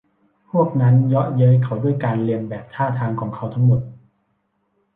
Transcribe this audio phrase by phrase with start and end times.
[0.51, 3.81] พวกนั้นเยาะเย้ยเขาด้วยการเลียนแบบท่าทางของเขาทั้งหมด